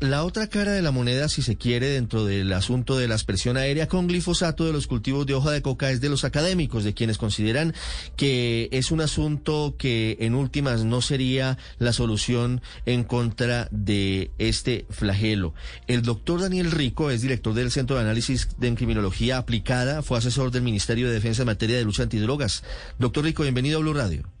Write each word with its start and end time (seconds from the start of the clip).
La 0.00 0.24
otra 0.24 0.48
cara 0.48 0.72
de 0.72 0.82
la 0.82 0.90
moneda, 0.90 1.28
si 1.28 1.42
se 1.42 1.56
quiere, 1.56 1.90
dentro 1.90 2.24
del 2.24 2.52
asunto 2.52 2.98
de 2.98 3.06
la 3.06 3.14
aspersión 3.14 3.56
aérea 3.56 3.86
con 3.86 4.08
glifosato 4.08 4.66
de 4.66 4.72
los 4.72 4.88
cultivos 4.88 5.26
de 5.26 5.34
hoja 5.34 5.52
de 5.52 5.62
coca 5.62 5.92
es 5.92 6.00
de 6.00 6.08
los 6.08 6.24
académicos, 6.24 6.82
de 6.82 6.92
quienes 6.92 7.18
consideran 7.18 7.72
que 8.16 8.68
es 8.72 8.90
un 8.90 9.00
asunto 9.00 9.76
que 9.78 10.16
en 10.20 10.34
últimas 10.34 10.84
no 10.84 11.02
sería 11.02 11.56
la 11.78 11.92
solución 11.92 12.62
en 12.84 13.04
contra 13.04 13.68
de 13.70 14.32
este 14.38 14.86
flagelo. 14.90 15.54
El 15.86 16.02
doctor 16.02 16.40
Daniel 16.40 16.72
Rico 16.72 17.12
es 17.12 17.22
director 17.22 17.54
del 17.54 17.70
Centro 17.70 17.94
de 17.94 18.02
Análisis 18.02 18.48
de 18.58 18.74
Criminología 18.74 19.38
Aplicada, 19.38 20.02
fue 20.02 20.18
asesor 20.18 20.50
del 20.50 20.62
Ministerio 20.62 21.06
de 21.06 21.14
Defensa 21.14 21.42
en 21.42 21.46
materia 21.46 21.76
de 21.76 21.84
lucha 21.84 22.02
antidrogas. 22.02 22.64
Doctor 22.98 23.24
Rico, 23.24 23.44
bienvenido 23.44 23.78
a 23.78 23.82
Blue 23.82 23.94
Radio. 23.94 24.39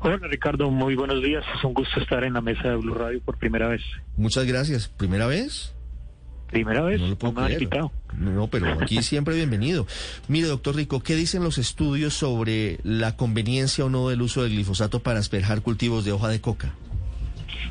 Hola 0.00 0.18
Ricardo, 0.28 0.70
muy 0.70 0.94
buenos 0.94 1.22
días. 1.22 1.44
Es 1.56 1.64
un 1.64 1.74
gusto 1.74 2.00
estar 2.00 2.22
en 2.24 2.34
la 2.34 2.40
mesa 2.40 2.68
de 2.68 2.76
Blue 2.76 2.94
Radio 2.94 3.20
por 3.20 3.38
primera 3.38 3.68
vez. 3.68 3.82
Muchas 4.16 4.44
gracias. 4.44 4.88
¿Primera 4.88 5.26
vez? 5.26 5.74
Primera 6.48 6.82
vez. 6.82 7.00
No 7.00 7.08
lo 7.08 7.16
puedo 7.16 7.34
No, 8.16 8.46
pero 8.48 8.72
aquí 8.80 9.02
siempre 9.02 9.34
bienvenido. 9.34 9.86
Mire, 10.28 10.46
doctor 10.46 10.76
Rico, 10.76 11.00
¿qué 11.00 11.16
dicen 11.16 11.42
los 11.42 11.58
estudios 11.58 12.14
sobre 12.14 12.78
la 12.84 13.16
conveniencia 13.16 13.84
o 13.84 13.90
no 13.90 14.08
del 14.08 14.22
uso 14.22 14.42
del 14.42 14.52
glifosato 14.52 15.00
para 15.00 15.18
asperjar 15.18 15.62
cultivos 15.62 16.04
de 16.04 16.12
hoja 16.12 16.28
de 16.28 16.40
coca? 16.40 16.74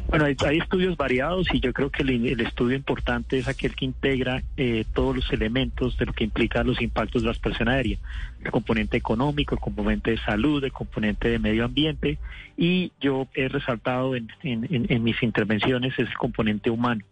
Bueno, 0.08 0.26
hay, 0.26 0.58
estudios 0.58 0.96
variados 0.96 1.48
y 1.52 1.60
yo 1.60 1.74
creo 1.74 1.90
que 1.90 2.04
el, 2.04 2.40
estudio 2.40 2.76
importante 2.76 3.38
es 3.38 3.48
aquel 3.48 3.76
que 3.76 3.86
integra 3.86 4.44
eh, 4.56 4.86
todos 4.94 5.16
los 5.16 5.32
elementos 5.34 5.98
de 5.98 6.06
lo 6.06 6.14
que 6.14 6.24
implica 6.24 6.64
los 6.64 6.82
impactos 6.82 7.24
de 7.24 7.26
la 7.26 7.32
aspersión 7.32 7.68
aérea, 7.68 7.98
el 8.44 8.52
componente 8.52 8.98
económico, 8.98 9.56
el 9.56 9.62
componente 9.62 10.12
de 10.12 10.18
salud, 10.20 10.64
el 10.64 10.72
componente 10.72 11.30
de 11.30 11.40
medio 11.40 11.66
ambiente. 11.66 12.20
Y 12.56 12.92
yo 13.02 13.28
he 13.34 13.48
resaltado 13.48 14.16
en, 14.16 14.30
en 14.44 15.04
mis 15.04 15.22
intervenciones 15.24 15.98
ese 15.98 16.14
componente 16.14 16.70
humano. 16.70 17.04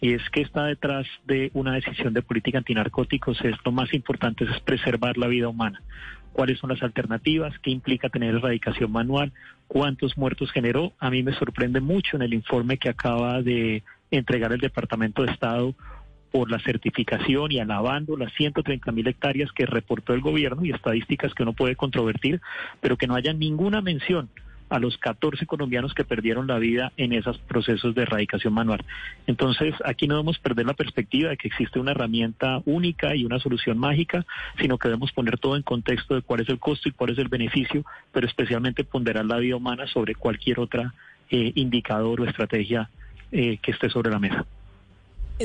Y 0.00 0.14
es 0.14 0.22
que 0.30 0.40
está 0.40 0.64
detrás 0.64 1.06
de 1.26 1.50
una 1.54 1.72
decisión 1.74 2.14
de 2.14 2.22
política 2.22 2.58
antinarcóticos 2.58 3.40
es 3.44 3.56
lo 3.64 3.72
más 3.72 3.92
importante 3.92 4.44
es 4.44 4.60
preservar 4.60 5.18
la 5.18 5.26
vida 5.26 5.48
humana 5.48 5.82
cuáles 6.32 6.58
son 6.58 6.70
las 6.70 6.82
alternativas, 6.82 7.58
qué 7.60 7.70
implica 7.70 8.08
tener 8.08 8.34
erradicación 8.34 8.92
manual, 8.92 9.32
cuántos 9.66 10.16
muertos 10.16 10.50
generó. 10.52 10.92
A 10.98 11.10
mí 11.10 11.22
me 11.22 11.34
sorprende 11.34 11.80
mucho 11.80 12.16
en 12.16 12.22
el 12.22 12.34
informe 12.34 12.78
que 12.78 12.88
acaba 12.88 13.42
de 13.42 13.82
entregar 14.10 14.52
el 14.52 14.60
Departamento 14.60 15.22
de 15.22 15.32
Estado 15.32 15.74
por 16.30 16.50
la 16.50 16.58
certificación 16.60 17.52
y 17.52 17.58
alabando 17.58 18.16
las 18.16 18.32
130 18.34 18.92
mil 18.92 19.06
hectáreas 19.06 19.50
que 19.52 19.66
reportó 19.66 20.12
el 20.12 20.20
gobierno 20.20 20.64
y 20.64 20.70
estadísticas 20.70 21.32
que 21.34 21.42
uno 21.42 21.54
puede 21.54 21.74
controvertir, 21.74 22.40
pero 22.80 22.96
que 22.96 23.06
no 23.06 23.14
haya 23.14 23.32
ninguna 23.32 23.80
mención 23.80 24.28
a 24.68 24.78
los 24.78 24.98
14 24.98 25.46
colombianos 25.46 25.94
que 25.94 26.04
perdieron 26.04 26.46
la 26.46 26.58
vida 26.58 26.92
en 26.96 27.12
esos 27.12 27.38
procesos 27.38 27.94
de 27.94 28.02
erradicación 28.02 28.52
manual. 28.52 28.84
Entonces, 29.26 29.74
aquí 29.84 30.06
no 30.06 30.14
debemos 30.16 30.38
perder 30.38 30.66
la 30.66 30.74
perspectiva 30.74 31.30
de 31.30 31.36
que 31.36 31.48
existe 31.48 31.78
una 31.78 31.92
herramienta 31.92 32.60
única 32.64 33.14
y 33.14 33.24
una 33.24 33.38
solución 33.38 33.78
mágica, 33.78 34.24
sino 34.60 34.78
que 34.78 34.88
debemos 34.88 35.12
poner 35.12 35.38
todo 35.38 35.56
en 35.56 35.62
contexto 35.62 36.14
de 36.14 36.22
cuál 36.22 36.40
es 36.40 36.48
el 36.48 36.58
costo 36.58 36.88
y 36.88 36.92
cuál 36.92 37.10
es 37.10 37.18
el 37.18 37.28
beneficio, 37.28 37.84
pero 38.12 38.26
especialmente 38.26 38.84
ponderar 38.84 39.24
la 39.24 39.38
vida 39.38 39.56
humana 39.56 39.86
sobre 39.86 40.14
cualquier 40.14 40.60
otra 40.60 40.94
eh, 41.30 41.52
indicador 41.54 42.20
o 42.20 42.24
estrategia 42.24 42.90
eh, 43.32 43.58
que 43.58 43.72
esté 43.72 43.90
sobre 43.90 44.10
la 44.10 44.18
mesa. 44.18 44.46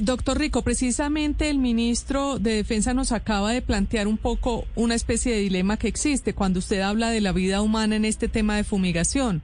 Doctor 0.02 0.40
Rico, 0.40 0.64
precisamente 0.64 1.52
el 1.52 1.60
ministro 1.60 2.40
de 2.40 2.56
Defensa 2.56 2.96
nos 2.96 3.12
acaba 3.12 3.52
de 3.52 3.62
plantear 3.62 4.08
un 4.08 4.18
poco 4.18 4.66
una 4.76 4.96
especie 4.96 5.32
de 5.32 5.42
dilema 5.42 5.78
que 5.78 5.88
existe 5.88 6.34
cuando 6.34 6.58
usted 6.60 6.82
habla 6.82 7.12
de 7.12 7.22
la 7.22 7.32
vida 7.32 7.62
humana 7.62 7.96
en 7.96 8.04
este 8.04 8.28
tema 8.28 8.56
de 8.56 8.64
fumigación, 8.64 9.44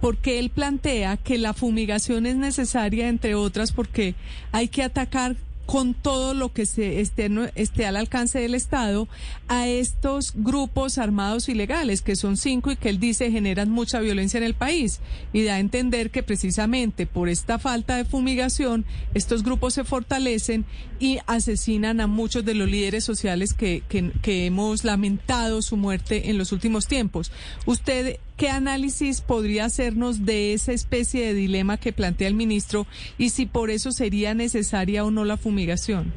porque 0.00 0.38
él 0.38 0.50
plantea 0.50 1.16
que 1.16 1.36
la 1.36 1.52
fumigación 1.52 2.26
es 2.26 2.36
necesaria, 2.36 3.08
entre 3.08 3.34
otras, 3.34 3.72
porque 3.72 4.14
hay 4.52 4.68
que 4.68 4.84
atacar 4.84 5.34
con 5.68 5.92
todo 5.92 6.32
lo 6.32 6.50
que 6.50 6.64
se 6.64 7.02
esté, 7.02 7.30
esté 7.54 7.84
al 7.84 7.96
alcance 7.96 8.38
del 8.38 8.54
Estado 8.54 9.06
a 9.48 9.68
estos 9.68 10.32
grupos 10.34 10.96
armados 10.96 11.50
ilegales, 11.50 12.00
que 12.00 12.16
son 12.16 12.38
cinco 12.38 12.70
y 12.72 12.76
que 12.76 12.88
él 12.88 12.98
dice 12.98 13.30
generan 13.30 13.68
mucha 13.68 14.00
violencia 14.00 14.38
en 14.38 14.44
el 14.44 14.54
país. 14.54 15.00
Y 15.34 15.42
da 15.42 15.56
a 15.56 15.58
entender 15.58 16.10
que 16.10 16.22
precisamente 16.22 17.06
por 17.06 17.28
esta 17.28 17.58
falta 17.58 17.96
de 17.96 18.06
fumigación, 18.06 18.86
estos 19.12 19.42
grupos 19.42 19.74
se 19.74 19.84
fortalecen 19.84 20.64
y 21.00 21.18
asesinan 21.26 22.00
a 22.00 22.06
muchos 22.06 22.46
de 22.46 22.54
los 22.54 22.66
líderes 22.66 23.04
sociales 23.04 23.52
que, 23.52 23.82
hemos 24.24 24.84
lamentado 24.84 25.60
su 25.60 25.76
muerte 25.76 26.30
en 26.30 26.38
los 26.38 26.50
últimos 26.50 26.86
tiempos. 26.86 27.30
¿Usted 27.66 28.20
¿Qué 28.38 28.50
análisis 28.50 29.20
podría 29.20 29.64
hacernos 29.64 30.24
de 30.24 30.52
esa 30.52 30.70
especie 30.70 31.26
de 31.26 31.34
dilema 31.34 31.76
que 31.76 31.92
plantea 31.92 32.28
el 32.28 32.34
ministro 32.34 32.86
y 33.18 33.30
si 33.30 33.46
por 33.46 33.68
eso 33.68 33.90
sería 33.90 34.32
necesaria 34.32 35.04
o 35.04 35.10
no 35.10 35.24
la 35.24 35.36
fumigación? 35.36 36.12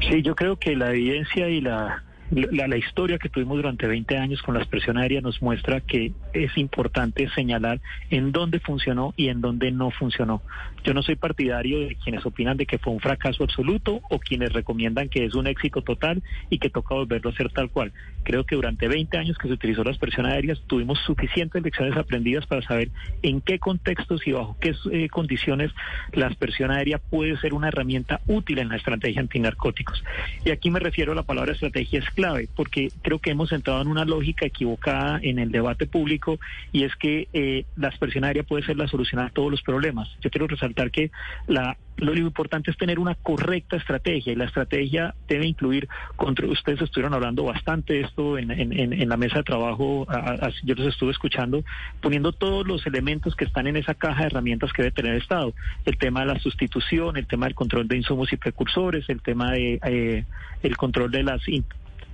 Sí, 0.00 0.22
yo 0.22 0.34
creo 0.34 0.56
que 0.56 0.74
la 0.74 0.90
evidencia 0.90 1.48
y 1.48 1.60
la 1.60 2.02
la, 2.30 2.76
historia 2.76 3.18
que 3.18 3.28
tuvimos 3.28 3.56
durante 3.56 3.86
20 3.86 4.18
años 4.18 4.42
con 4.42 4.54
la 4.54 4.60
expresión 4.60 4.98
aérea 4.98 5.20
nos 5.20 5.40
muestra 5.40 5.80
que 5.80 6.12
es 6.34 6.56
importante 6.58 7.28
señalar 7.30 7.80
en 8.10 8.32
dónde 8.32 8.60
funcionó 8.60 9.14
y 9.16 9.28
en 9.28 9.40
dónde 9.40 9.70
no 9.70 9.90
funcionó. 9.90 10.42
Yo 10.84 10.94
no 10.94 11.02
soy 11.02 11.16
partidario 11.16 11.80
de 11.80 11.96
quienes 11.96 12.24
opinan 12.24 12.56
de 12.56 12.66
que 12.66 12.78
fue 12.78 12.92
un 12.92 13.00
fracaso 13.00 13.44
absoluto 13.44 14.00
o 14.08 14.18
quienes 14.18 14.52
recomiendan 14.52 15.08
que 15.08 15.24
es 15.24 15.34
un 15.34 15.46
éxito 15.46 15.82
total 15.82 16.22
y 16.50 16.58
que 16.58 16.70
toca 16.70 16.94
volverlo 16.94 17.30
a 17.30 17.32
hacer 17.32 17.50
tal 17.50 17.70
cual. 17.70 17.92
Creo 18.22 18.44
que 18.44 18.56
durante 18.56 18.88
20 18.88 19.16
años 19.16 19.38
que 19.38 19.48
se 19.48 19.54
utilizó 19.54 19.84
la 19.84 19.90
expresión 19.90 20.26
aérea 20.26 20.54
tuvimos 20.66 20.98
suficientes 21.00 21.62
lecciones 21.62 21.96
aprendidas 21.96 22.46
para 22.46 22.62
saber 22.62 22.90
en 23.22 23.40
qué 23.40 23.58
contextos 23.58 24.26
y 24.26 24.32
bajo 24.32 24.56
qué 24.60 24.74
eh, 24.92 25.08
condiciones 25.08 25.72
la 26.12 26.26
expresión 26.26 26.70
aérea 26.70 26.98
puede 26.98 27.36
ser 27.38 27.54
una 27.54 27.68
herramienta 27.68 28.20
útil 28.26 28.58
en 28.58 28.68
la 28.68 28.76
estrategia 28.76 29.20
antinarcóticos. 29.20 30.02
Y 30.44 30.50
aquí 30.50 30.70
me 30.70 30.80
refiero 30.80 31.12
a 31.12 31.14
la 31.14 31.22
palabra 31.22 31.52
estrategia 31.52 31.98
clave, 32.14 32.48
porque 32.54 32.90
creo 33.02 33.18
que 33.18 33.30
hemos 33.30 33.52
entrado 33.52 33.80
en 33.82 33.88
una 33.88 34.04
lógica 34.04 34.46
equivocada 34.46 35.18
en 35.22 35.38
el 35.38 35.50
debate 35.50 35.86
público 35.86 36.38
y 36.72 36.84
es 36.84 36.94
que 36.96 37.28
eh, 37.32 37.64
la 37.76 37.88
aspersión 37.88 38.24
aérea 38.24 38.42
puede 38.42 38.64
ser 38.64 38.76
la 38.76 38.88
solución 38.88 39.20
a 39.20 39.30
todos 39.30 39.50
los 39.50 39.62
problemas. 39.62 40.08
Yo 40.20 40.30
quiero 40.30 40.46
resaltar 40.46 40.77
que 40.90 41.10
la 41.46 41.76
lo 41.98 42.16
importante 42.16 42.70
es 42.70 42.76
tener 42.76 42.98
una 42.98 43.14
correcta 43.16 43.76
estrategia 43.76 44.32
y 44.32 44.36
la 44.36 44.44
estrategia 44.44 45.14
debe 45.26 45.46
incluir, 45.46 45.88
ustedes 46.48 46.80
estuvieron 46.80 47.12
hablando 47.14 47.44
bastante 47.44 47.94
de 47.94 48.00
esto 48.02 48.38
en, 48.38 48.50
en, 48.50 49.08
la 49.08 49.16
mesa 49.16 49.38
de 49.38 49.42
trabajo, 49.42 50.06
yo 50.62 50.74
los 50.76 50.86
estuve 50.86 51.10
escuchando, 51.10 51.64
poniendo 52.00 52.32
todos 52.32 52.66
los 52.66 52.86
elementos 52.86 53.34
que 53.34 53.44
están 53.44 53.66
en 53.66 53.76
esa 53.76 53.94
caja 53.94 54.20
de 54.20 54.26
herramientas 54.28 54.72
que 54.72 54.82
debe 54.82 54.94
tener 54.94 55.12
el 55.12 55.22
Estado. 55.22 55.54
El 55.84 55.98
tema 55.98 56.20
de 56.20 56.26
la 56.26 56.38
sustitución, 56.38 57.16
el 57.16 57.26
tema 57.26 57.46
del 57.46 57.54
control 57.54 57.88
de 57.88 57.96
insumos 57.96 58.32
y 58.32 58.36
precursores, 58.36 59.08
el 59.08 59.20
tema 59.20 59.52
de 59.52 59.80
eh, 59.84 60.24
el 60.62 60.76
control 60.76 61.10
de 61.10 61.24
las 61.24 61.42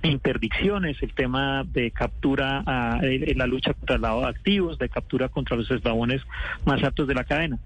interdicciones, 0.01 1.01
el 1.01 1.13
tema 1.13 1.63
de 1.63 1.91
captura, 1.91 2.63
en 3.01 3.37
la 3.37 3.45
lucha 3.45 3.73
contra 3.73 3.97
el 3.97 4.01
lavado 4.01 4.21
de 4.21 4.29
activos, 4.29 4.79
de 4.79 4.89
captura 4.89 5.29
contra 5.29 5.55
los 5.55 5.69
eslabones 5.69 6.21
más 6.65 6.83
altos 6.83 7.07
de 7.07 7.13
la 7.13 7.23
cadena. 7.23 7.59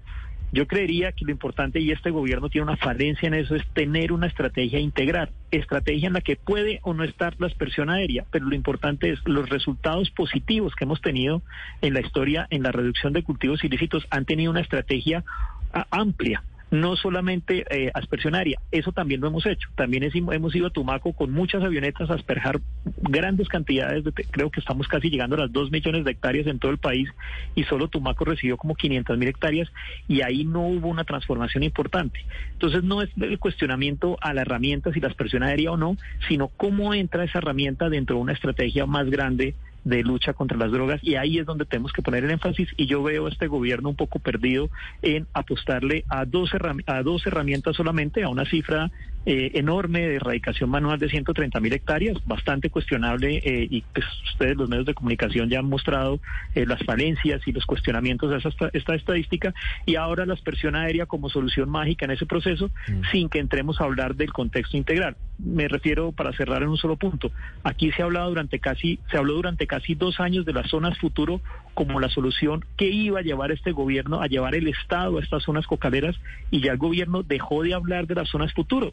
Yo 0.52 0.66
creería 0.66 1.12
que 1.12 1.24
lo 1.24 1.30
importante, 1.30 1.80
y 1.80 1.92
este 1.92 2.10
gobierno 2.10 2.48
tiene 2.48 2.64
una 2.64 2.76
falencia 2.76 3.28
en 3.28 3.34
eso, 3.34 3.54
es 3.54 3.64
tener 3.68 4.12
una 4.12 4.26
estrategia 4.26 4.80
integral, 4.80 5.30
estrategia 5.52 6.08
en 6.08 6.14
la 6.14 6.20
que 6.20 6.36
puede 6.36 6.80
o 6.82 6.92
no 6.92 7.04
estar 7.04 7.36
la 7.38 7.46
aspersión 7.46 7.88
aérea, 7.88 8.26
pero 8.30 8.46
lo 8.46 8.54
importante 8.56 9.10
es 9.10 9.20
los 9.24 9.48
resultados 9.48 10.10
positivos 10.10 10.74
que 10.74 10.84
hemos 10.84 11.00
tenido 11.00 11.42
en 11.82 11.94
la 11.94 12.00
historia 12.00 12.48
en 12.50 12.64
la 12.64 12.72
reducción 12.72 13.12
de 13.12 13.22
cultivos 13.22 13.62
ilícitos 13.62 14.06
han 14.10 14.24
tenido 14.24 14.50
una 14.50 14.60
estrategia 14.60 15.24
ah, 15.72 15.86
amplia 15.90 16.42
no 16.70 16.96
solamente 16.96 17.64
eh, 17.70 17.90
aspersionaria, 17.94 18.60
eso 18.70 18.92
también 18.92 19.20
lo 19.20 19.26
hemos 19.26 19.44
hecho. 19.46 19.68
También 19.74 20.04
hemos 20.14 20.54
ido 20.54 20.68
a 20.68 20.70
Tumaco 20.70 21.12
con 21.12 21.32
muchas 21.32 21.62
avionetas 21.62 22.10
a 22.10 22.14
asperjar 22.14 22.60
grandes 23.02 23.48
cantidades, 23.48 24.04
de, 24.04 24.12
creo 24.12 24.50
que 24.50 24.60
estamos 24.60 24.86
casi 24.88 25.10
llegando 25.10 25.36
a 25.36 25.40
las 25.40 25.52
2 25.52 25.70
millones 25.70 26.04
de 26.04 26.12
hectáreas 26.12 26.46
en 26.46 26.58
todo 26.58 26.70
el 26.70 26.78
país 26.78 27.08
y 27.54 27.64
solo 27.64 27.88
Tumaco 27.88 28.24
recibió 28.24 28.56
como 28.56 28.74
500 28.74 29.18
mil 29.18 29.28
hectáreas 29.28 29.68
y 30.08 30.22
ahí 30.22 30.44
no 30.44 30.66
hubo 30.66 30.88
una 30.88 31.04
transformación 31.04 31.62
importante. 31.62 32.24
Entonces 32.52 32.84
no 32.84 33.02
es 33.02 33.10
el 33.20 33.38
cuestionamiento 33.38 34.16
a 34.20 34.32
la 34.32 34.42
herramienta 34.42 34.92
si 34.92 35.00
la 35.00 35.08
aspersión 35.08 35.42
aérea 35.42 35.72
o 35.72 35.76
no, 35.76 35.96
sino 36.28 36.48
cómo 36.48 36.94
entra 36.94 37.24
esa 37.24 37.38
herramienta 37.38 37.88
dentro 37.88 38.16
de 38.16 38.22
una 38.22 38.32
estrategia 38.32 38.86
más 38.86 39.10
grande 39.10 39.54
de 39.84 40.02
lucha 40.02 40.34
contra 40.34 40.58
las 40.58 40.70
drogas 40.70 41.00
y 41.02 41.14
ahí 41.14 41.38
es 41.38 41.46
donde 41.46 41.64
tenemos 41.64 41.92
que 41.92 42.02
poner 42.02 42.24
el 42.24 42.30
énfasis 42.30 42.68
y 42.76 42.86
yo 42.86 43.02
veo 43.02 43.26
a 43.26 43.30
este 43.30 43.46
gobierno 43.46 43.88
un 43.88 43.96
poco 43.96 44.18
perdido 44.18 44.68
en 45.02 45.26
apostarle 45.32 46.04
a 46.08 46.24
dos, 46.24 46.50
a 46.86 47.02
dos 47.02 47.26
herramientas 47.26 47.76
solamente, 47.76 48.22
a 48.22 48.28
una 48.28 48.44
cifra 48.44 48.90
eh, 49.26 49.50
enorme 49.54 50.00
de 50.00 50.14
erradicación 50.16 50.70
manual 50.70 50.98
de 50.98 51.10
130 51.10 51.60
mil 51.60 51.72
hectáreas, 51.74 52.16
bastante 52.24 52.70
cuestionable 52.70 53.42
eh, 53.44 53.68
y 53.70 53.82
pues, 53.92 54.06
ustedes 54.32 54.56
los 54.56 54.68
medios 54.70 54.86
de 54.86 54.94
comunicación 54.94 55.50
ya 55.50 55.58
han 55.58 55.66
mostrado 55.66 56.20
eh, 56.54 56.64
las 56.64 56.82
falencias 56.84 57.46
y 57.46 57.52
los 57.52 57.66
cuestionamientos 57.66 58.30
de 58.30 58.38
esta, 58.38 58.70
esta, 58.72 58.94
estadística 58.94 59.52
y 59.84 59.96
ahora 59.96 60.24
la 60.24 60.32
aspersión 60.32 60.74
aérea 60.74 61.04
como 61.04 61.28
solución 61.28 61.68
mágica 61.68 62.06
en 62.06 62.12
ese 62.12 62.24
proceso 62.24 62.70
mm. 62.88 63.02
sin 63.12 63.28
que 63.28 63.40
entremos 63.40 63.80
a 63.80 63.84
hablar 63.84 64.14
del 64.14 64.32
contexto 64.32 64.78
integral. 64.78 65.16
Me 65.38 65.68
refiero 65.68 66.12
para 66.12 66.32
cerrar 66.32 66.62
en 66.62 66.70
un 66.70 66.78
solo 66.78 66.96
punto. 66.96 67.30
Aquí 67.62 67.92
se 67.92 68.00
ha 68.00 68.06
hablado 68.06 68.30
durante 68.30 68.58
casi 68.58 69.00
se 69.10 69.18
habló 69.18 69.34
durante 69.34 69.66
casi 69.66 69.94
dos 69.94 70.18
años 70.18 70.46
de 70.46 70.54
las 70.54 70.70
zonas 70.70 70.98
futuro 70.98 71.42
como 71.74 72.00
la 72.00 72.08
solución 72.08 72.64
que 72.76 72.88
iba 72.88 73.20
a 73.20 73.22
llevar 73.22 73.52
este 73.52 73.72
gobierno 73.72 74.20
a 74.20 74.26
llevar 74.26 74.54
el 74.54 74.68
Estado 74.68 75.18
a 75.18 75.22
estas 75.22 75.42
zonas 75.42 75.66
cocaleras 75.66 76.16
y 76.50 76.60
ya 76.60 76.72
el 76.72 76.78
gobierno 76.78 77.22
dejó 77.22 77.62
de 77.62 77.74
hablar 77.74 78.06
de 78.06 78.14
las 78.14 78.28
zonas 78.28 78.52
futuro 78.52 78.92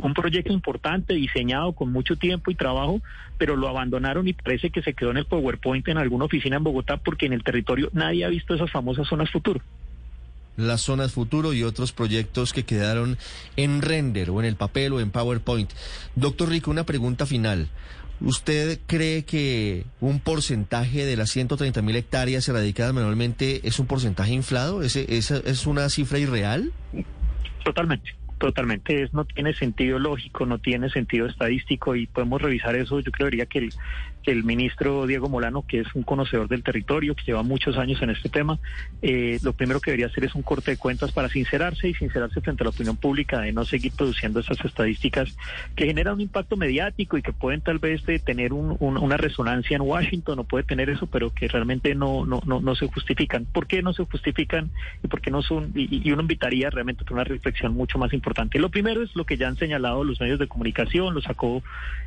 un 0.00 0.14
proyecto 0.14 0.52
importante, 0.52 1.14
diseñado 1.14 1.72
con 1.72 1.90
mucho 1.90 2.16
tiempo 2.16 2.50
y 2.50 2.54
trabajo, 2.54 3.00
pero 3.36 3.56
lo 3.56 3.68
abandonaron 3.68 4.28
y 4.28 4.32
parece 4.32 4.70
que 4.70 4.82
se 4.82 4.94
quedó 4.94 5.10
en 5.10 5.16
el 5.18 5.24
PowerPoint 5.24 5.86
en 5.88 5.98
alguna 5.98 6.26
oficina 6.26 6.56
en 6.56 6.64
Bogotá 6.64 6.98
porque 6.98 7.26
en 7.26 7.32
el 7.32 7.42
territorio 7.42 7.90
nadie 7.92 8.24
ha 8.24 8.28
visto 8.28 8.54
esas 8.54 8.70
famosas 8.70 9.08
zonas 9.08 9.30
futuro. 9.30 9.60
Las 10.58 10.82
zonas 10.82 11.12
futuro 11.12 11.54
y 11.54 11.62
otros 11.62 11.92
proyectos 11.92 12.52
que 12.52 12.64
quedaron 12.64 13.16
en 13.56 13.80
render 13.80 14.28
o 14.28 14.40
en 14.40 14.46
el 14.46 14.56
papel 14.56 14.92
o 14.92 15.00
en 15.00 15.10
PowerPoint. 15.10 15.70
Doctor 16.16 16.50
Rico, 16.50 16.70
una 16.70 16.84
pregunta 16.84 17.24
final. 17.24 17.70
¿Usted 18.20 18.80
cree 18.86 19.24
que 19.24 19.86
un 20.00 20.18
porcentaje 20.18 21.06
de 21.06 21.16
las 21.16 21.30
130 21.30 21.80
mil 21.82 21.94
hectáreas 21.94 22.48
erradicadas 22.48 22.92
manualmente 22.92 23.66
es 23.66 23.78
un 23.78 23.86
porcentaje 23.86 24.32
inflado? 24.32 24.82
¿Es, 24.82 24.96
es, 24.96 25.30
es 25.30 25.66
una 25.66 25.88
cifra 25.88 26.18
irreal? 26.18 26.72
Totalmente. 27.64 28.16
Totalmente, 28.38 29.02
es, 29.02 29.12
no 29.12 29.24
tiene 29.24 29.52
sentido 29.52 29.98
lógico, 29.98 30.46
no 30.46 30.58
tiene 30.58 30.90
sentido 30.90 31.26
estadístico 31.26 31.96
y 31.96 32.06
podemos 32.06 32.40
revisar 32.40 32.76
eso. 32.76 33.00
Yo 33.00 33.10
creería 33.10 33.46
que 33.46 33.68
el, 34.24 34.44
ministro 34.44 35.06
Diego 35.06 35.28
Molano, 35.30 35.64
que 35.66 35.80
es 35.80 35.94
un 35.94 36.02
conocedor 36.02 36.48
del 36.48 36.62
territorio, 36.62 37.14
que 37.14 37.24
lleva 37.24 37.42
muchos 37.42 37.78
años 37.78 38.00
en 38.02 38.10
este 38.10 38.28
tema, 38.28 38.58
eh, 39.00 39.38
lo 39.42 39.54
primero 39.54 39.80
que 39.80 39.90
debería 39.90 40.06
hacer 40.06 40.24
es 40.24 40.34
un 40.34 40.42
corte 40.42 40.72
de 40.72 40.76
cuentas 40.76 41.12
para 41.12 41.30
sincerarse 41.30 41.88
y 41.88 41.94
sincerarse 41.94 42.42
frente 42.42 42.62
a 42.62 42.64
la 42.64 42.70
opinión 42.70 42.96
pública 42.98 43.40
de 43.40 43.52
no 43.52 43.64
seguir 43.64 43.92
produciendo 43.92 44.40
esas 44.40 44.62
estadísticas 44.62 45.34
que 45.74 45.86
generan 45.86 46.14
un 46.14 46.20
impacto 46.20 46.58
mediático 46.58 47.16
y 47.16 47.22
que 47.22 47.32
pueden 47.32 47.62
tal 47.62 47.78
vez 47.78 48.04
de 48.04 48.18
tener 48.18 48.52
una 48.52 49.16
resonancia 49.16 49.76
en 49.76 49.82
Washington, 49.82 50.36
no 50.36 50.44
puede 50.44 50.64
tener 50.64 50.90
eso, 50.90 51.06
pero 51.06 51.30
que 51.30 51.48
realmente 51.48 51.94
no, 51.94 52.26
no, 52.26 52.42
no, 52.44 52.60
no 52.60 52.74
se 52.74 52.86
justifican. 52.86 53.46
¿Por 53.46 53.66
qué 53.66 53.82
no 53.82 53.94
se 53.94 54.04
justifican 54.04 54.70
y 55.02 55.08
por 55.08 55.22
qué 55.22 55.30
no 55.30 55.42
son? 55.42 55.72
Y, 55.74 56.10
uno 56.12 56.22
invitaría 56.22 56.70
realmente 56.70 57.04
a 57.08 57.12
una 57.12 57.24
reflexión 57.24 57.74
mucho 57.74 57.98
más 57.98 58.12
importante. 58.12 58.27
Lo 58.58 58.70
primero 58.70 59.02
es 59.02 59.14
lo 59.16 59.24
que 59.24 59.36
ya 59.36 59.48
han 59.48 59.56
señalado 59.56 60.04
los 60.04 60.20
medios 60.20 60.38
de 60.38 60.48
comunicación, 60.48 61.14
lo 61.14 61.20
sacó 61.20 61.62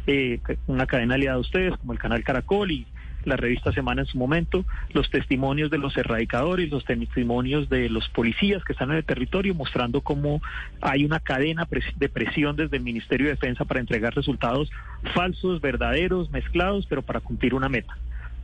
eh, 0.08 0.40
una 0.68 0.86
cadena 0.86 1.16
aliada 1.16 1.38
a 1.38 1.42
ustedes, 1.42 1.76
como 1.78 1.94
el 1.94 2.00
canal 2.00 2.24
Caracol 2.24 2.72
y 2.72 2.86
la 3.26 3.38
revista 3.38 3.72
Semana 3.72 4.02
en 4.02 4.08
su 4.08 4.18
momento, 4.18 4.66
los 4.94 5.10
testimonios 5.10 5.70
de 5.70 5.78
los 5.78 5.96
erradicadores, 5.98 6.70
los 6.70 6.86
testimonios 6.86 7.70
de 7.70 7.90
los 7.90 8.10
policías 8.10 8.64
que 8.64 8.74
están 8.74 8.92
en 8.92 8.98
el 8.98 9.04
territorio, 9.04 9.54
mostrando 9.56 10.02
cómo 10.02 10.42
hay 10.82 11.06
una 11.06 11.20
cadena 11.20 11.68
de 11.96 12.10
presión 12.10 12.56
desde 12.56 12.78
el 12.78 12.84
Ministerio 12.84 13.28
de 13.28 13.34
Defensa 13.34 13.66
para 13.66 13.80
entregar 13.80 14.16
resultados 14.16 14.70
falsos, 15.14 15.62
verdaderos, 15.62 16.32
mezclados, 16.32 16.86
pero 16.88 17.02
para 17.02 17.20
cumplir 17.20 17.54
una 17.54 17.70
meta. 17.70 17.96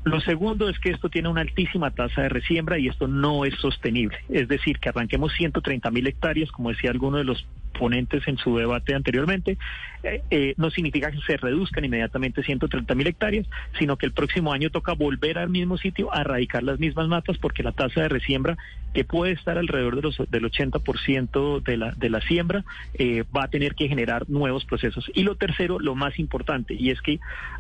Lo 0.04 0.22
segundo 0.22 0.70
es 0.70 0.80
que 0.80 0.92
esto 0.92 1.10
tiene 1.10 1.28
una 1.28 1.42
altísima 1.42 1.92
tasa 1.92 2.22
de 2.22 2.30
resiembra 2.30 2.80
y 2.80 2.88
esto 2.88 3.08
no 3.08 3.44
es 3.44 3.54
sostenible. 3.56 4.18
Es 4.30 4.48
decir, 4.48 4.80
que 4.80 4.88
arranquemos 4.88 5.34
130 5.34 5.92
mil 5.92 6.08
hectáreas, 6.08 6.50
como 6.52 6.70
decía 6.70 6.92
alguno 6.92 7.18
de 7.18 7.26
los 7.26 7.46
ponentes 7.78 8.28
en 8.28 8.38
su 8.38 8.58
debate 8.58 8.96
anteriormente, 8.96 9.58
eh, 10.04 10.22
eh, 10.30 10.54
no 10.58 10.70
significa 10.70 11.12
que 11.12 11.20
se 11.22 11.38
reduzcan 11.38 11.86
inmediatamente 11.86 12.44
130 12.44 12.96
mil 12.96 13.08
hectáreas, 13.08 13.46
sino 13.78 13.98
que 13.98 14.06
el 14.06 14.12
próximo 14.12 14.52
año 14.52 14.70
toca 14.70 14.94
volver 14.94 15.38
al 15.38 15.50
mismo 15.50 15.78
sitio 15.78 16.14
a 16.14 16.22
erradicar 16.22 16.64
las 16.64 16.80
mismas 16.80 17.08
matas 17.08 17.38
porque 17.38 17.64
la 17.64 17.72
tasa 17.72 18.02
de 18.02 18.10
resiembra, 18.10 18.58
que 18.94 19.04
puede 19.04 19.34
estar 19.34 19.58
alrededor 19.58 19.96
de 19.96 20.02
los, 20.02 20.18
del 20.30 20.44
80% 20.44 21.64
de 21.64 21.78
la, 21.78 21.92
de 21.92 22.10
la 22.10 22.22
siembra, 22.22 22.64
eh, 22.96 23.24
va 23.36 23.44
a 23.44 23.48
tener 23.48 23.76
que 23.76 23.88
generar 23.88 24.30
nuevos 24.30 24.66
procesos. 24.66 25.10
Y 25.14 25.24
lo 25.24 25.36
tercero, 25.36 25.80
lo 25.80 25.96
más 25.96 26.20
importante, 26.20 26.74
y 26.74 26.90
es 26.90 27.02
que 27.02 27.20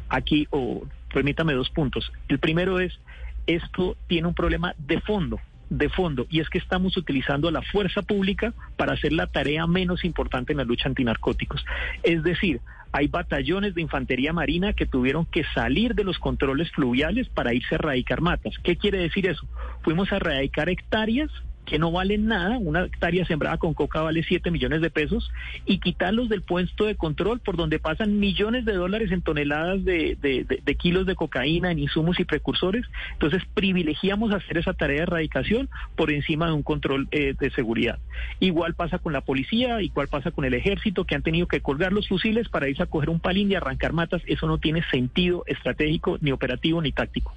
aquí, 0.09 0.47
o 0.49 0.85
permítame 1.13 1.53
dos 1.53 1.69
puntos. 1.69 2.11
El 2.27 2.39
primero 2.39 2.79
es, 2.79 2.99
esto 3.45 3.95
tiene 4.07 4.27
un 4.27 4.33
problema 4.33 4.73
de 4.77 4.99
fondo 4.99 5.39
de 5.69 5.89
fondo 5.89 6.27
y 6.29 6.39
es 6.39 6.49
que 6.49 6.57
estamos 6.57 6.97
utilizando 6.97 7.51
la 7.51 7.61
fuerza 7.61 8.01
pública 8.01 8.53
para 8.77 8.93
hacer 8.93 9.13
la 9.13 9.27
tarea 9.27 9.67
menos 9.67 10.05
importante 10.05 10.53
en 10.53 10.57
la 10.57 10.63
lucha 10.63 10.87
antinarcóticos. 10.87 11.65
Es 12.03 12.23
decir, 12.23 12.61
hay 12.91 13.07
batallones 13.07 13.75
de 13.75 13.81
infantería 13.81 14.33
marina 14.33 14.73
que 14.73 14.85
tuvieron 14.85 15.25
que 15.25 15.43
salir 15.53 15.93
de 15.93 16.03
los 16.03 16.19
controles 16.19 16.71
fluviales 16.71 17.27
para 17.29 17.53
irse 17.53 17.75
a 17.75 17.79
erradicar 17.79 18.21
matas. 18.21 18.55
¿Qué 18.63 18.77
quiere 18.77 18.99
decir 18.99 19.27
eso? 19.27 19.45
Fuimos 19.81 20.11
a 20.11 20.17
erradicar 20.17 20.69
hectáreas 20.69 21.29
que 21.67 21.77
no 21.77 21.91
valen 21.91 22.27
nada, 22.27 22.57
una 22.57 22.85
hectárea 22.85 23.25
sembrada 23.25 23.57
con 23.57 23.73
coca 23.73 24.01
vale 24.01 24.23
7 24.23 24.51
millones 24.51 24.81
de 24.81 24.89
pesos, 24.89 25.29
y 25.65 25.79
quitarlos 25.79 26.29
del 26.29 26.41
puesto 26.41 26.85
de 26.85 26.95
control 26.95 27.41
por 27.41 27.57
donde 27.57 27.77
pasan 27.77 28.19
millones 28.19 28.63
de 28.63 28.73
dólares 28.73 29.11
en 29.11 29.21
toneladas 29.21 29.83
de, 29.83 30.17
de, 30.17 30.75
kilos 30.75 31.05
de 31.05 31.15
cocaína, 31.15 31.69
en 31.69 31.79
insumos 31.79 32.19
y 32.21 32.25
precursores. 32.25 32.85
Entonces 33.13 33.43
privilegiamos 33.53 34.33
hacer 34.33 34.57
esa 34.57 34.73
tarea 34.73 34.97
de 34.97 35.03
erradicación 35.03 35.69
por 35.97 36.09
encima 36.09 36.47
de 36.47 36.53
un 36.53 36.63
control 36.63 37.09
eh, 37.11 37.35
de 37.37 37.51
seguridad. 37.51 37.99
Igual 38.39 38.73
pasa 38.73 38.97
con 38.99 39.11
la 39.11 39.21
policía, 39.21 39.81
igual 39.81 40.07
pasa 40.07 40.31
con 40.31 40.45
el 40.45 40.53
ejército, 40.53 41.03
que 41.03 41.15
han 41.15 41.21
tenido 41.21 41.47
que 41.47 41.59
colgar 41.59 41.91
los 41.91 42.07
fusiles 42.07 42.47
para 42.47 42.69
irse 42.69 42.83
a 42.83 42.85
coger 42.85 43.09
un 43.09 43.19
palín 43.19 43.51
y 43.51 43.55
arrancar 43.55 43.91
matas. 43.91 44.21
Eso 44.25 44.47
no 44.47 44.57
tiene 44.57 44.83
sentido 44.89 45.43
estratégico, 45.47 46.17
ni 46.21 46.31
operativo, 46.31 46.81
ni 46.81 46.93
táctico. 46.93 47.35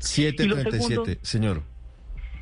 737, 0.00 1.20
señor. 1.22 1.62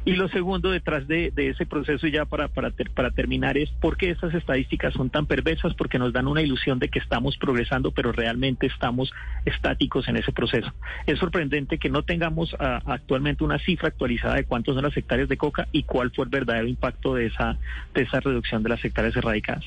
Y 0.06 0.14
lo 0.14 0.28
segundo 0.28 0.70
detrás 0.70 1.08
de, 1.08 1.32
ese 1.36 1.66
proceso, 1.66 2.06
ya 2.06 2.26
para, 2.26 2.46
para, 2.46 3.10
terminar, 3.10 3.58
es 3.58 3.68
por 3.80 3.96
qué 3.96 4.10
estas 4.10 4.32
estadísticas 4.34 4.94
son 4.94 5.10
tan 5.10 5.26
perversas, 5.26 5.74
porque 5.74 5.98
nos 5.98 6.12
dan 6.12 6.28
una 6.28 6.42
ilusión 6.42 6.78
de 6.78 6.88
que 6.88 7.00
estamos 7.00 7.36
progresando, 7.36 7.90
pero 7.90 8.12
realmente 8.12 8.68
estamos 8.68 9.12
estáticos 9.44 10.06
en 10.06 10.16
ese 10.16 10.30
proceso. 10.30 10.72
Es 11.06 11.18
sorprendente 11.18 11.78
que 11.78 11.90
no 11.90 12.04
tengamos 12.04 12.54
ah, 12.60 12.80
actualmente 12.86 13.42
una 13.42 13.58
cifra 13.58 13.88
actualizada 13.88 14.36
de 14.36 14.44
cuántos 14.44 14.76
son 14.76 14.84
las 14.84 14.96
hectáreas 14.96 15.28
de 15.28 15.36
coca 15.36 15.66
y 15.72 15.82
cuál 15.82 16.12
fue 16.12 16.26
el 16.26 16.30
verdadero 16.30 16.68
impacto 16.68 17.16
de 17.16 17.26
esa, 17.26 17.58
de 17.92 18.02
esa 18.02 18.20
reducción 18.20 18.62
de 18.62 18.68
las 18.68 18.84
hectáreas 18.84 19.16
erradicadas 19.16 19.64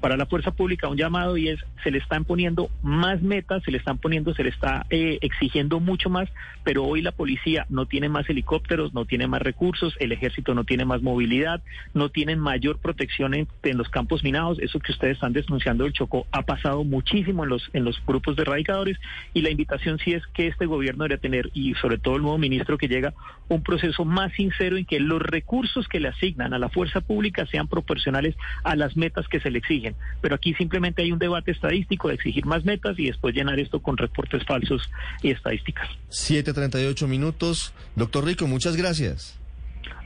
para 0.00 0.16
la 0.16 0.26
fuerza 0.26 0.50
pública 0.50 0.88
un 0.88 0.96
llamado 0.96 1.36
y 1.36 1.48
es 1.48 1.60
se 1.82 1.90
le 1.90 1.98
están 1.98 2.24
poniendo 2.24 2.70
más 2.82 3.22
metas, 3.22 3.62
se 3.62 3.70
le 3.70 3.78
están 3.78 3.98
poniendo, 3.98 4.34
se 4.34 4.42
le 4.42 4.50
está 4.50 4.86
eh, 4.90 5.18
exigiendo 5.20 5.80
mucho 5.80 6.10
más, 6.10 6.28
pero 6.64 6.84
hoy 6.84 7.02
la 7.02 7.12
policía 7.12 7.66
no 7.68 7.86
tiene 7.86 8.08
más 8.08 8.28
helicópteros, 8.28 8.92
no 8.92 9.04
tiene 9.04 9.26
más 9.26 9.42
recursos, 9.42 9.94
el 9.98 10.12
ejército 10.12 10.54
no 10.54 10.64
tiene 10.64 10.84
más 10.84 11.02
movilidad, 11.02 11.62
no 11.94 12.08
tienen 12.08 12.38
mayor 12.38 12.78
protección 12.78 13.34
en, 13.34 13.48
los 13.62 13.88
campos 13.88 14.24
minados, 14.24 14.58
eso 14.60 14.80
que 14.80 14.92
ustedes 14.92 15.14
están 15.14 15.32
denunciando 15.32 15.86
el 15.86 15.92
Chocó 15.92 16.26
ha 16.32 16.42
pasado 16.42 16.84
muchísimo 16.84 17.44
en 17.44 17.50
los 17.50 17.70
en 17.72 17.84
los 17.84 18.04
grupos 18.04 18.36
de 18.36 18.42
erradicadores 18.42 18.98
y 19.32 19.42
la 19.42 19.50
invitación 19.50 19.98
sí 19.98 20.12
es 20.12 20.26
que 20.28 20.48
este 20.48 20.66
gobierno 20.66 21.04
debería 21.04 21.20
tener 21.20 21.50
y 21.54 21.74
sobre 21.74 21.98
todo 21.98 22.16
el 22.16 22.22
nuevo 22.22 22.38
ministro 22.38 22.78
que 22.78 22.88
llega 22.88 23.14
un 23.48 23.62
proceso 23.62 24.04
más 24.04 24.32
sincero 24.32 24.76
en 24.76 24.84
que 24.84 25.00
los 25.00 25.22
recursos 25.22 25.88
que 25.88 26.00
le 26.00 26.08
asignan 26.08 26.52
a 26.52 26.58
la 26.58 26.68
fuerza 26.68 27.00
pública 27.00 27.46
sean 27.46 27.68
proporcionales 27.68 28.36
a 28.64 28.76
las 28.76 28.96
metas 28.96 29.28
que 29.28 29.40
se 29.40 29.50
le 29.50 29.58
exigen 29.58 29.89
pero 30.20 30.34
aquí 30.34 30.54
simplemente 30.54 31.02
hay 31.02 31.12
un 31.12 31.18
debate 31.18 31.50
estadístico 31.50 32.08
de 32.08 32.14
exigir 32.14 32.46
más 32.46 32.64
metas 32.64 32.98
y 32.98 33.06
después 33.06 33.34
llenar 33.34 33.58
esto 33.58 33.80
con 33.80 33.96
reportes 33.96 34.44
falsos 34.44 34.90
y 35.22 35.30
estadísticas. 35.30 35.88
7.38 36.10 37.06
minutos. 37.06 37.72
Doctor 37.96 38.24
Rico, 38.24 38.46
muchas 38.46 38.76
gracias. 38.76 39.40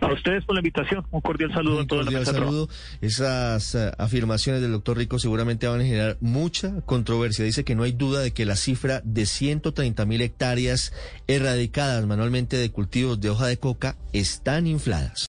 A 0.00 0.12
ustedes 0.12 0.44
por 0.44 0.54
la 0.54 0.60
invitación. 0.60 1.04
Un 1.10 1.20
cordial 1.20 1.52
saludo 1.52 1.80
a 1.80 1.86
todos. 1.86 2.06
Un 2.06 2.12
cordial 2.12 2.26
saludo. 2.26 2.68
Esas 3.00 3.74
uh, 3.74 3.90
afirmaciones 3.96 4.60
del 4.60 4.72
doctor 4.72 4.98
Rico 4.98 5.18
seguramente 5.18 5.66
van 5.66 5.80
a 5.80 5.84
generar 5.84 6.16
mucha 6.20 6.80
controversia. 6.82 7.44
Dice 7.44 7.64
que 7.64 7.74
no 7.74 7.84
hay 7.84 7.92
duda 7.92 8.20
de 8.20 8.32
que 8.32 8.44
la 8.44 8.56
cifra 8.56 9.00
de 9.04 9.26
130 9.26 10.04
mil 10.04 10.20
hectáreas 10.20 10.92
erradicadas 11.26 12.06
manualmente 12.06 12.56
de 12.56 12.70
cultivos 12.70 13.20
de 13.20 13.30
hoja 13.30 13.46
de 13.46 13.56
coca 13.56 13.96
están 14.12 14.66
infladas. 14.66 15.22